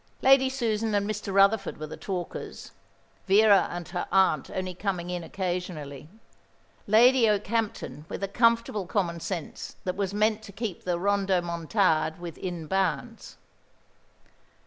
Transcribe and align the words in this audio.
Lady 0.23 0.49
Susan 0.49 0.95
and 0.95 1.07
Mr. 1.07 1.31
Rutherford 1.31 1.77
were 1.77 1.85
the 1.85 1.95
talkers, 1.95 2.71
Vera 3.27 3.67
and 3.69 3.87
her 3.89 4.07
aunt 4.11 4.49
only 4.49 4.73
coming 4.73 5.11
in 5.11 5.23
occasionally: 5.23 6.09
Lady 6.87 7.29
Okehampton 7.29 8.05
with 8.09 8.23
a 8.23 8.27
comfortable 8.27 8.87
common 8.87 9.19
sense 9.19 9.75
that 9.83 9.95
was 9.95 10.11
meant 10.11 10.41
to 10.41 10.51
keep 10.51 10.85
the 10.85 10.97
rodomontade 10.97 12.17
within 12.17 12.65
bounds. 12.65 13.37